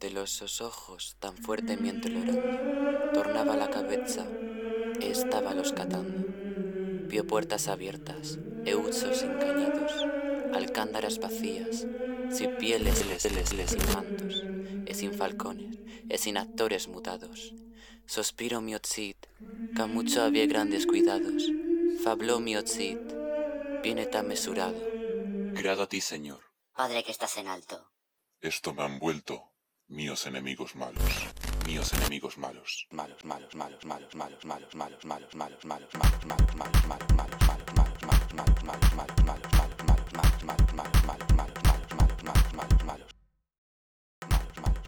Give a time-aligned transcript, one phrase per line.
[0.00, 4.26] De los ojos tan fuertemente llorando, tornaba la cabeza
[5.00, 6.28] estaba los catando.
[7.08, 9.92] Vio puertas abiertas, euchos encañados,
[10.52, 11.86] alcándaras vacías,
[12.32, 14.44] sin pieles, les, les, les, sin mantos,
[14.86, 15.78] e sin falcones,
[16.08, 17.54] e sin actores mutados.
[18.06, 19.26] Sospiro mi otzit,
[19.76, 21.50] que mucho había grandes cuidados.
[22.02, 23.00] Fabló mi otzit,
[23.82, 24.80] viene tan mesurado.
[25.54, 26.40] Grado a ti, Señor.
[26.74, 27.92] Padre que estás en alto.
[28.40, 29.52] Esto me han vuelto
[29.88, 31.12] míos enemigos malos.
[31.66, 32.88] Míos enemigos malos.
[32.90, 36.71] Malos, malos, malos, malos, malos, malos, malos, malos, malos, malos, malos, malos, malos, malos, malos,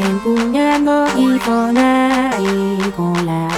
[0.00, 3.48] Empuñando y con ahí con la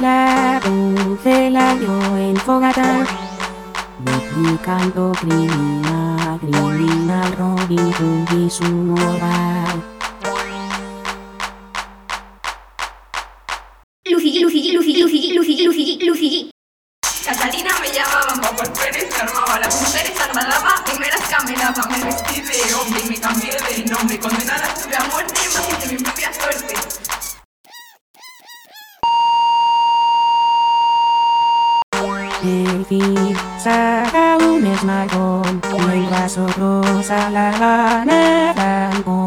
[0.00, 3.06] la dulce la dio en fogata.
[5.20, 9.82] Criminal, criminal Robin y su moral.
[14.04, 16.50] Lucy, Lucy, Lucy, Lucy, Lucy, Lucy, Lucy.
[17.24, 18.40] Catalina me llamaban,
[19.56, 23.84] el armaba, las mujeres armadaban, primeras caminaban, me vestí de hombre y me cambié de
[23.90, 26.74] nombre, condenada estuve a muerte, más hice mi propia suerte.
[32.44, 39.26] El fin saca un esmagón mientras otros alaban el campo.